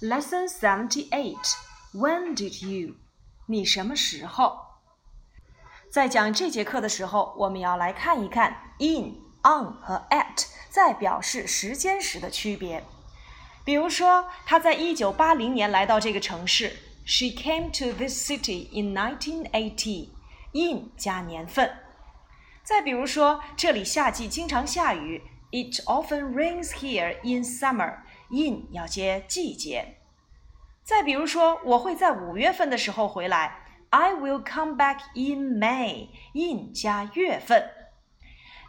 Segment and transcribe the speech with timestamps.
[0.00, 1.54] Lesson seventy-eight.
[1.92, 2.96] When did you?
[3.46, 4.58] 你什么时候？
[5.90, 12.84] 在讲这节课的时候，我们要来看一看 in、on 和 at 在表示时间时的区别。
[13.64, 16.76] 比如说，他在一九八零年来到这个城市。
[17.06, 20.08] She came to this city in 1980.
[20.54, 21.70] in 加年份。
[22.62, 25.22] 再比如说，这里夏季经常下雨。
[25.50, 27.98] It often rains here in summer.
[28.29, 29.97] In 要接季节。
[30.83, 33.65] 再比如说，我会在五月份的时候回来。
[33.91, 36.09] I will come back in May.
[36.33, 37.71] in 加月份。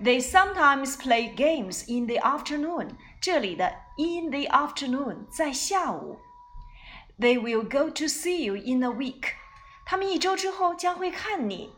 [0.00, 2.96] They sometimes play games in the afternoon.
[3.20, 6.18] 这里的 in the afternoon 在下午。
[7.18, 9.34] They will go to see you in a week.
[9.86, 11.72] 他们一周之后将会看你。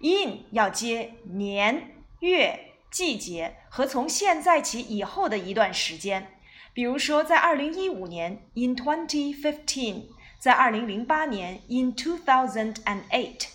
[0.00, 6.40] in 要接年、月、季节和从现在起以后的一段时间。
[6.74, 10.04] 比如说，在二零一五年，in twenty fifteen；
[10.38, 13.48] 在二零零八年，in two thousand and eight。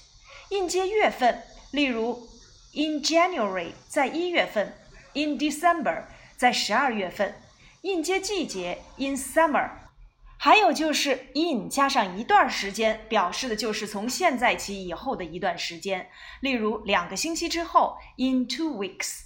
[0.50, 2.28] 应接月份，例如
[2.74, 4.74] in January，在一月份
[5.14, 6.04] ；in December，
[6.36, 7.42] 在十二月份
[7.82, 9.72] 应接季节，in summer。
[10.40, 16.08] 还有就是 in 加上一段时间，表示的就是从现在起以后的一段时间。
[16.42, 19.24] 例如，两个星期之后，in two weeks；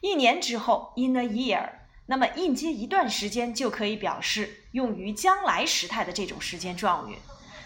[0.00, 1.81] 一年之后，in a year。
[2.12, 7.16] 那么应接一段时间就可以表示用于将来时态的这种时间状语。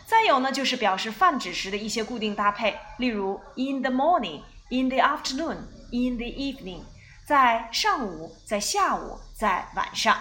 [0.06, 5.56] 再有呢，就是表示泛指时的一些固定搭配，例如 in the morning、in the afternoon、
[5.90, 6.82] in the evening，
[7.26, 10.16] 在上午、在下午、在晚上。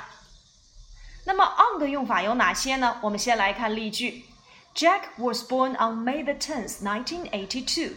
[1.26, 2.98] 那么 on 的用法有哪些呢？
[3.04, 4.26] 我们先来看例句
[4.74, 7.92] ：Jack was born on May the tenth, nineteen eighty-two.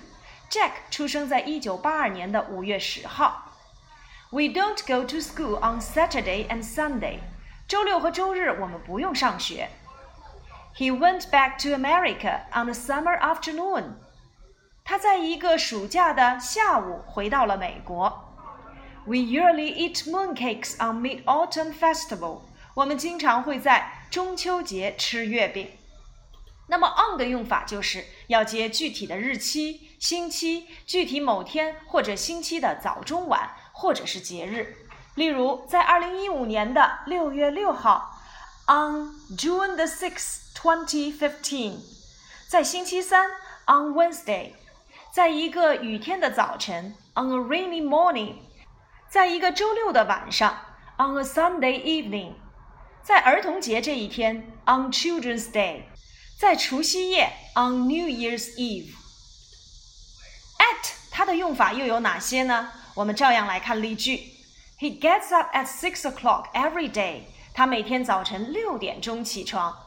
[0.51, 3.47] Jack 出生在一九八二年的五月十号。
[4.31, 7.19] We don't go to school on Saturday and Sunday.
[7.67, 9.69] 周六和周日我们不用上学。
[10.75, 13.94] He went back to America on a summer afternoon.
[14.83, 18.34] 他在一个暑假的下午回到了美国。
[19.06, 22.41] We usually eat mooncakes on Mid-Autumn Festival.
[22.74, 25.69] 我们经常会在中秋节吃月饼。
[26.68, 33.51] 那么 on 的用法就是要接具体的日期、星期、具体某天或者星期的早、中、晚。
[33.81, 34.75] 或者是节日，
[35.15, 38.21] 例如在二零一五年的六月六号
[38.66, 41.77] ，on June the sixth, twenty fifteen，
[42.49, 43.31] 在星期三
[43.67, 44.55] ，on Wednesday，
[45.12, 48.34] 在一个雨天的早晨，on a rainy morning，
[49.09, 50.59] 在一个周六的晚上
[50.97, 52.33] ，on a Sunday evening，
[53.05, 55.83] 在儿童节这一天，on Children's Day，
[56.37, 58.93] 在除夕夜，on New Year's Eve。
[60.59, 62.72] at 它的用法又有哪些呢？
[62.97, 64.31] 我们照样来看例句。
[64.79, 67.22] He gets up at six o'clock every day.
[67.53, 69.78] 他每天早晨六点钟起床。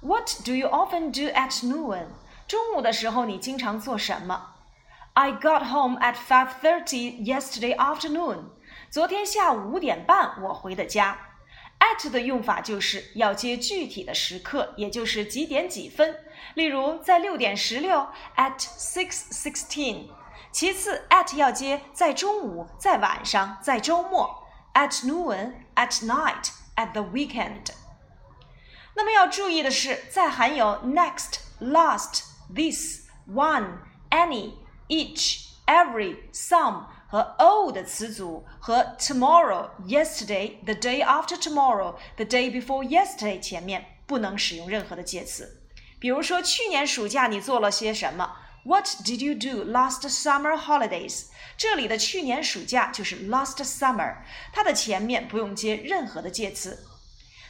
[0.00, 2.06] What do you often do at noon?
[2.46, 4.54] 中午的时候你经常做什么？
[5.14, 8.50] I got home at five thirty yesterday afternoon.
[8.90, 11.18] 昨天下午五点半我回的家。
[11.80, 16.16] At 的用法就是要接具体的时刻，也就是几点几分。
[16.54, 20.08] 例如在六点十六，at six sixteen。
[20.53, 24.43] 其次，at 要接在中午、在晚上、在周末
[24.75, 27.71] ，at noon、at night、at the weekend。
[28.95, 32.21] 那么要注意的是，在含有 next、last、
[32.53, 33.79] this、one、
[34.11, 34.53] any、
[34.89, 45.63] each、every、some 和 all 的词组和 tomorrow、yesterday、the day after tomorrow、the day before yesterday 前面不能使用任何的介词。
[45.99, 51.26] 比如说，去年暑假你做了些什么 ？What did you do last summer holidays？
[51.56, 54.16] 这里的去年暑假就是 last summer，
[54.52, 56.84] 它的前面不用接任何的介词。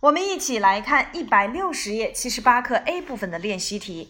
[0.00, 4.08] 我们一起来看一百六十页七十八课 A 部分的练习题。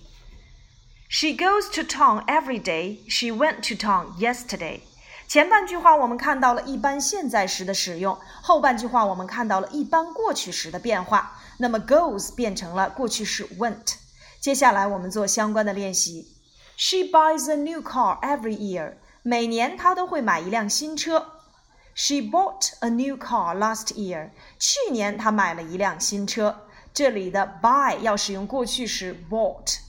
[1.08, 2.98] She goes to town every day.
[3.08, 4.80] She went to town yesterday.
[5.26, 11.40] 前半句话我们看到了一般现在时的使用，后半句话我们看到了一般过去时的变化。
[11.58, 13.96] 那么 goes 变成了过去式 went。
[14.40, 16.28] 接下来我们做相关的练习。
[16.76, 18.94] She buys a new car every year.
[19.27, 21.39] 每年她都会买一辆新车。
[21.95, 24.31] She bought a new car last year.
[24.57, 26.67] 去年她买了一辆新车。
[26.93, 29.79] 这里的 buy 要使用过去时 bought。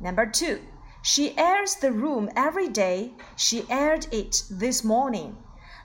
[0.00, 0.58] Number two,
[1.02, 3.12] she airs the room every day.
[3.36, 5.32] She aired it this morning.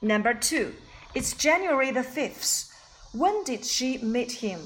[0.00, 0.72] Number two,
[1.14, 2.66] it's January the fifth.
[3.12, 4.58] When did she meet him?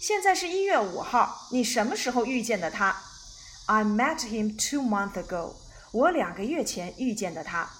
[0.00, 2.94] 现在是一月五号，你什么时候遇见的他？
[3.66, 5.54] I met him two months ago.
[5.90, 7.70] 我两个月前遇见的他。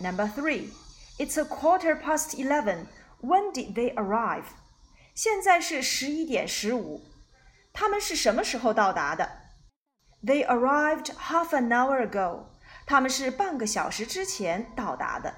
[0.00, 0.70] Number three,
[1.18, 2.86] it's a quarter past eleven.
[3.20, 4.44] When did they arrive?
[5.14, 7.02] 现在是十一点十五。
[7.72, 9.28] 他们是什么时候到达的
[10.22, 12.46] ？They arrived half an hour ago.
[12.86, 15.34] 他们是半个小时之前到达的。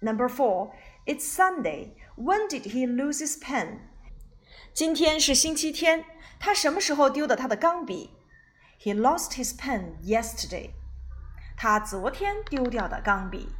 [0.00, 0.72] Number four,
[1.06, 1.94] it's Sunday.
[2.16, 3.80] When did he lose his pen?
[4.72, 6.04] 今天是星期天，
[6.38, 8.10] 他什么时候丢的他的钢笔？
[8.80, 10.70] He lost his pen yesterday.
[11.56, 13.50] 他昨天丢掉的钢笔。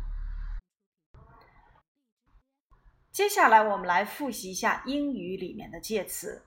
[3.12, 6.46] 接下来我们来复习一下英语里面的介词。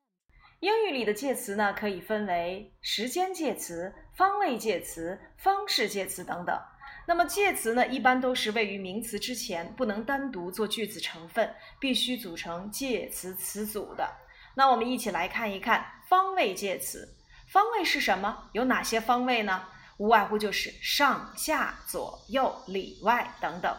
[0.61, 6.61] 英语里的介词呢，可以分为时间介词、方位介词、方式介词等等。
[7.07, 14.11] 那么介词呢，一般都是位于名词之前，不能单独做句子成分，必须组成介词词组的。
[14.57, 17.17] 那我们一起来看一看方位介词。
[17.47, 18.51] 方位是什么？
[18.53, 19.65] 有哪些方位呢？
[19.99, 23.75] 无外乎就是上下左右里外等等。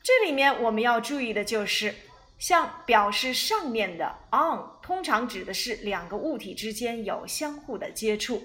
[0.02, 1.94] 这里面我们要注意的就是，
[2.38, 8.38] 像表示上面的 on，通常指的是两个物体之间有相互的接触；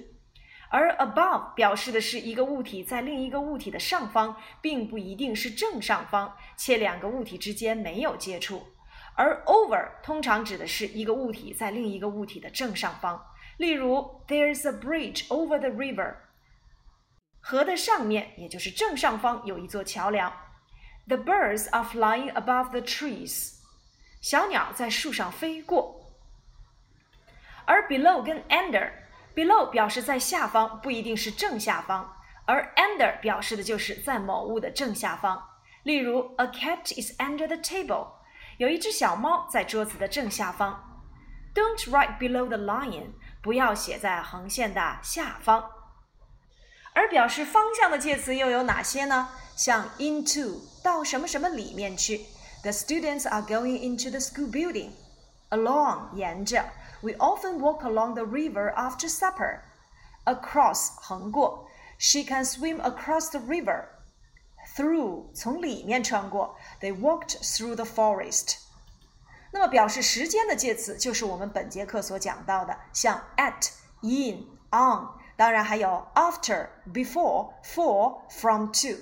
[0.73, 8.57] 而 above 表示的是一个物体在另一个物体的上方，并不一定是正上方，且两个物体之间没有接触；
[9.15, 13.23] 而 over 通常指的是一个物体在另一个物体的正上方。
[13.59, 16.17] 例如，There's a bridge over the river。
[17.43, 20.33] 河的上面，也就是正上方，有一座桥梁。
[21.07, 23.59] The birds are flying above the trees.
[24.23, 26.01] 小鸟在树上飞过。
[27.67, 28.91] 而 below 跟 under
[29.35, 35.49] Below 表示在下方，不一定是正下方，而 under 表示的就是在某物的正下方。
[35.83, 38.09] 例如，A cat is under the table，
[38.59, 41.03] 有一只小猫在桌子的正下方。
[41.55, 43.13] Don't write below the line，
[43.43, 45.71] 不要写在横线的下方。
[46.95, 49.31] 而表示方向的介词又有哪些呢？
[49.57, 52.27] 像 into 到什么什么里面去
[52.63, 54.91] ，The students are going into the school building.
[55.51, 56.65] Along 沿着
[57.03, 59.61] ，We often walk along the river after supper.
[60.25, 61.69] Across 横过
[61.99, 63.87] ，She can swim across the river.
[64.77, 68.57] Through 从里面穿过，They walked through the forest.
[69.53, 78.97] 那么表示时间的介词就是我们本节课所讲到的，像 at、in、on，当然还有 after、before、for、from、to。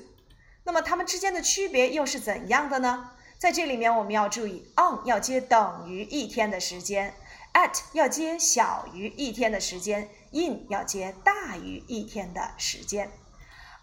[0.65, 3.11] 那么它们之间的区别又是怎样的呢？
[3.39, 7.15] 在这里面我们要注意，on 要接等于一天的时间
[7.53, 13.11] ，at 要接小于一天的时间，in 要接大于一天的时间。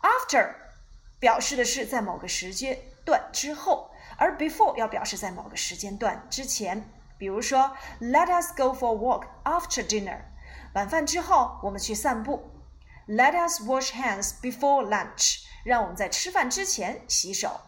[0.01, 0.55] After
[1.19, 6.89] 表示的是在某个时间段之后，而 before 要表示在某个时间段之前。
[7.17, 10.21] 比如说，Let us go for a walk after dinner。
[10.73, 12.51] 晚饭之后我们去散步。
[13.07, 15.47] Let us wash hands before lunch。
[15.63, 17.59] 让我们在吃饭之前洗手，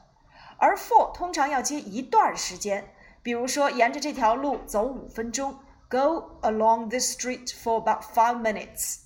[0.58, 9.00] 而 for 通常要接一段时间，比如说，沿着这条路走五分钟，Go along this street for about five minutes。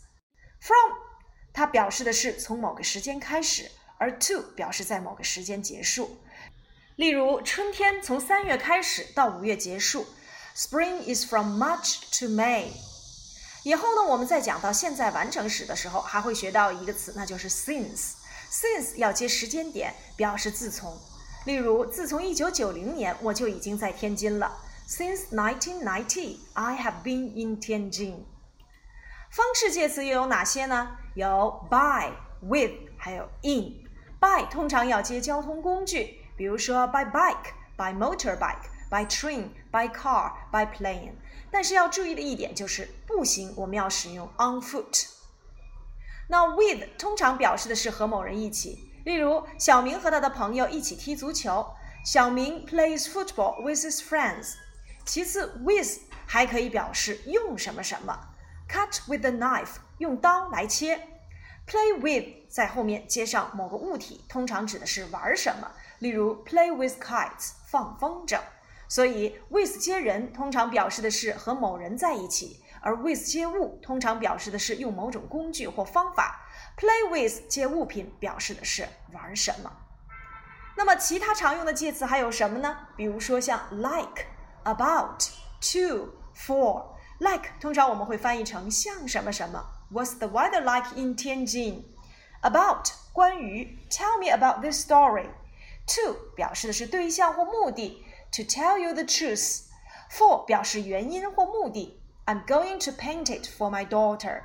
[0.60, 0.98] From
[1.54, 6.18] 它表示的是从某个时间开始，而 to 表示在某个时间结束。
[6.96, 10.06] 例如，春天从三月开始到五月结束
[10.56, 12.68] ，Spring is from March to May。
[13.64, 18.14] 以后呢，我们在讲到现在完成时的时候，还会学到一个词，那就是 since。
[18.52, 20.96] since 要接时间点，表示自从。
[21.46, 24.63] 例如，自从一九九零年，我就已经在天津了。
[24.87, 28.25] Since 1990, I have been in Tianjin。
[29.31, 30.97] 方式介词又有哪些呢？
[31.15, 41.13] 有 by、with，还有 in。by 通常要接交通工具，比如说 by bike、by motorbike、by train、by car、by plane。
[41.51, 45.09] 但是要注意的一点就是，步行我们要使用 on foot。
[46.29, 51.67] 那 with 通常表示的是和某人一起，例如小明和他的朋友一起踢足球。
[52.05, 54.55] 小明 plays football with his friends。
[55.06, 58.18] 其次，with 还可以表示用什么什么
[58.70, 61.08] ，cut with a knife 用刀来切
[61.68, 65.70] ，play with 在后面接上某个物体，通常指的是玩什么，
[66.00, 68.40] 例如 play with kites 放风筝。
[68.88, 76.42] 所以，with 接人通常表示的是和某人在一起，而 with 接物通常表示的是用某种工具或方法。
[76.78, 79.72] Play with 接物品表示的是玩什么。
[80.76, 82.88] 那么其他常用的介词还有什么呢？
[82.96, 84.26] 比如说像 like、
[84.65, 89.65] about、to、for。like 通常我们会翻译成像什么什么。
[89.93, 98.05] What's the weather like in Tianjin？About 关于，Tell me about this story。To 表示的是对象或目的。
[98.33, 99.63] To tell you the truth,
[100.11, 102.01] for 表示原因或目的。
[102.27, 104.43] I'm going to paint it for my daughter。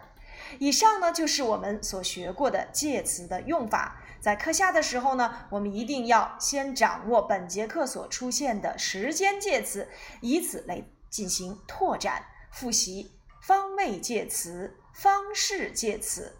[0.57, 4.01] 以上呢就是我们所学过的介词的用法。
[4.20, 9.88] 在课下的时候呢，我们一定要先掌握本节课所出现的时间介词，
[10.20, 16.37] 以此来进行拓展复习方位介词、方式介词。